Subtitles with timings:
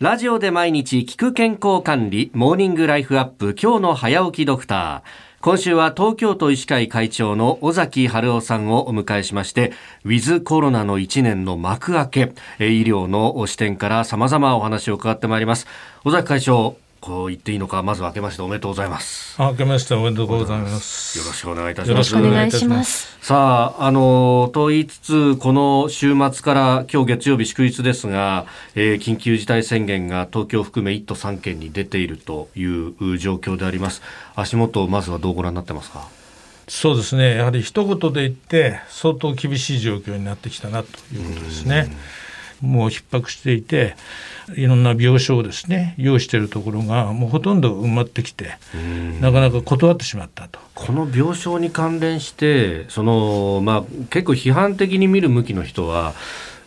[0.00, 5.40] ラジオで毎日聞く健康管理、モーニングライフアップ、今日の早起きドクター。
[5.40, 9.72] 今週は東京都医師会会長の尾崎春夫さんをお迎えしまして、
[10.04, 12.20] ウィズコロナの1年の幕開け、
[12.60, 15.66] 医療の視点から様々お話を伺ってまいります。
[16.04, 19.40] 尾崎会長、こう言っていいのか、まず明けましておめでとうございます。
[19.40, 21.18] 明けましておめでとうございます。
[21.18, 21.90] よろしくお願いいたします。
[21.90, 23.16] よろしくお願いします。
[23.20, 34.02] さあ、あの、と言いつつ、この週末から今日月曜日祝日ですが、えー、緊急事態宣言が東京含め1都3県に出ているという状況であります。
[34.34, 36.08] 足元、まずはどうご覧になってますか？
[36.66, 37.36] そうですね。
[37.36, 41.90] やはり一言で言って、相当厳しい状況になってきたなということですね。
[42.60, 43.94] もう逼迫していて
[44.56, 48.58] いろんな病床をですね用意しているところがもうほとんど埋まってきて
[49.20, 50.58] なかなか断ってしまったと。
[50.74, 56.14] この病床に関連してその、まあ、結構批判的に見る向きの人は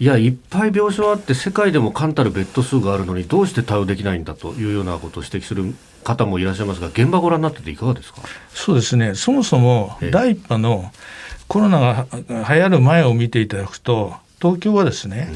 [0.00, 8.22] いやいっぱい病床あって世界でも冠たるベッド数があるのにどうして対応できないんだというようなことを指摘する方もいらっしゃいますが現場ご覧になってていかがですか？
[8.54, 9.14] そうですね。
[9.14, 10.92] そもそも第一波の
[11.48, 15.32] コロナが流行る前を見ていただくと東京はですね、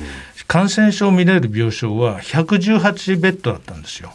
[0.53, 4.12] 感染症を見れる病床は118ベッドだったんですよ。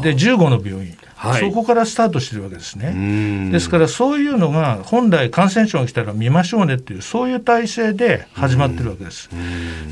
[0.00, 0.96] で15の病院
[1.26, 3.50] はい、そこからスタートしてるわけですね。
[3.50, 9.28] ですからそういうのが本来感染症が来たら見ましょうねっていうそういう体制で始まってるわけです。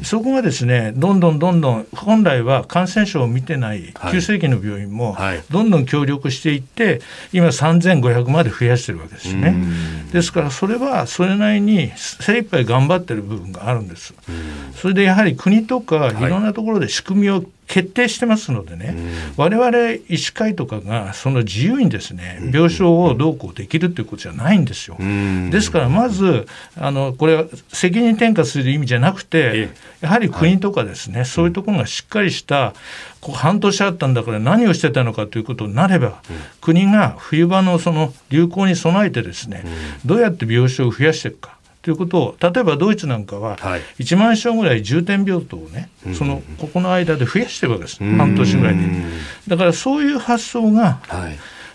[0.02, 5.16] そこがですねどんどんどんどん本来は感染症を見てない急性期の病院も
[5.50, 7.00] どんどん協力していって
[7.32, 9.56] 今3500まで増やしてるわけですね。
[10.12, 14.14] ですからそれはそれなりに精一杯頑張ってる部分があるんです。
[14.76, 18.96] それでやはり国とかいろんなところで仕組みを決定してますのでね、
[19.36, 24.96] われわれ医師会とかがその自由にですね病床をどうこうできるということじゃないんですよ。
[25.50, 29.70] ですからまずあのこれは責任転嫁する意味じゃなくて
[30.00, 32.74] やはり国とかですね、そういうところがしっかりした
[33.20, 36.22] こう半年あったんだから何をしてたのかということになれば、
[36.60, 39.64] 国が冬場のその流行に備えてですね、
[40.04, 41.56] どうやって病床を増やしていくか。
[41.84, 43.58] ということを例えばドイツなんかは
[43.98, 48.82] 1万床ぐらい重点病棟をね、そのここの間で増やしてるわけです、半年ぐらいで。
[49.48, 51.00] だからそういう発想が、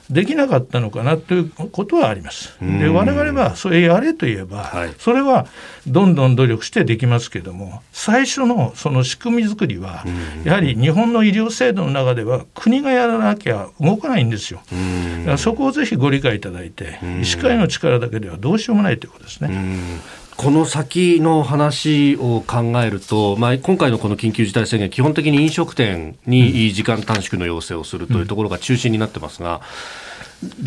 [0.10, 2.58] できなかったのかなということはあります。
[2.62, 5.46] で我々はそれやれと言えば、はい、それは
[5.86, 10.04] どんどん努力してできますけども最初のその仕組み作りは
[10.44, 14.62] やはり日本の医療制度の中では国がやらなきゃ動かないんですよ。
[15.20, 19.50] だからそこをぜひご理解いただいて医師会の力だけではどうしようもないということですね。
[20.40, 29.60] この先の話を考えると、まあ、今回のこの緊急事態宣言、基本的に飲食店に時間短縮の要請をするというところが中心になってますが、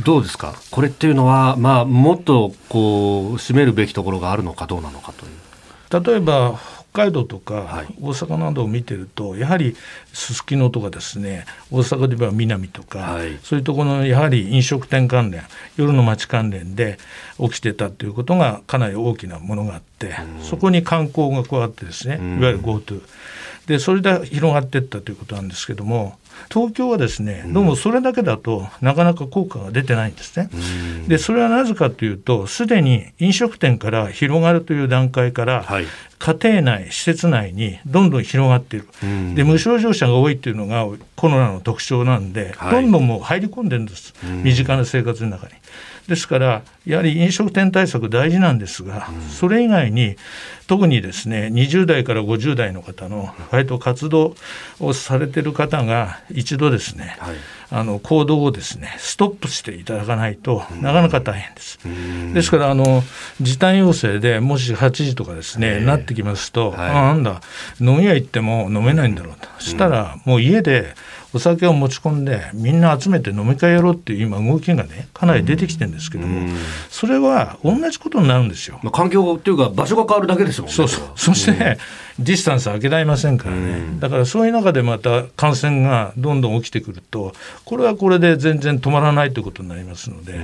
[0.05, 6.05] どうですか、これっていうのは、まあ、もっとこう締めるべきところがあるのかどうなのかという。
[6.05, 9.75] 例えば北海道とか大阪などを見てると、やはり
[10.13, 15.43] すすきのとかですね大阪で言えば南とか、はい、そういうところのやはり飲食店関連
[15.77, 16.99] 夜の街関連で
[17.39, 23.03] 起きてたということがかなり大きなものがあって、そこに観光が加わってですねいわゆる GoTo
[23.67, 26.19] でそれで広がっていったということなんですけども
[26.53, 30.51] 東京はですねどうもそれだけだとなかなか効果が出てないんですね。
[31.09, 35.87] でそれはなぜかというとすでに飲食店から広がるという段階から、はい、
[36.19, 38.89] 家庭内施設内にどんどん広がっている、
[39.35, 44.15] で無症状者が多いっていうのがコロナの特徴なんで、はい、どんどんもう入り込んでるんです。
[44.23, 45.53] 身近な生活の中に。
[46.09, 50.17] ですからやはり飲食店対策大事なんですが、それ以外に
[50.67, 54.35] 特にですね20代から50代の方の割と活動
[54.81, 57.37] をされてる方が一度ですね、はい、
[57.71, 61.79] あの行動をですねストップしていただかないとなかなか大変です。
[62.35, 63.03] ですからあの
[63.41, 67.41] 時短要請でもし8時とかですね、なってきますと、はい、あなんだ
[67.81, 70.95] 飲み屋行っても飲めないんだろうと、したらもう家で
[71.35, 76.49] お酒を持ち込んでみんな集めて飲み会やろうっていう今動きがねかなり出てきてるんですけども、
[76.91, 78.79] それは同じことになるんですよ。
[78.83, 80.75] まあ、環境っていうか場所が変わるだけですもんね。
[80.75, 81.79] そうそうそして、
[82.19, 87.33] ディスタンス開けられませんからね、だからそういう中でまた感染がどんどん起きてくると
[87.65, 90.41] これはこれで全然止まらないということになりますので、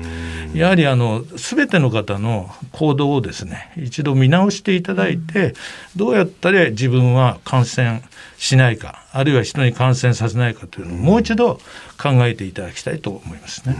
[0.54, 5.54] やはりあの全ての方の行動をですね一度見直していただいて、
[5.96, 8.02] どうやったら自分は感染
[8.38, 11.60] しないかあるいは人に感染させないかというのをもう一度
[12.00, 13.76] 考えていただきたいと思いますね。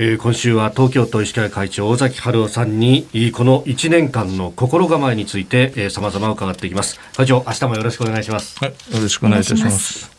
[0.00, 7.00] えー、今週は東京都医師会会長尾崎春夫さんにこの1年間の心構えについてさまざま伺っていきます。
[7.16, 10.17] 会長明日もよろしくお願いします、はい、よろしくお願いいたします。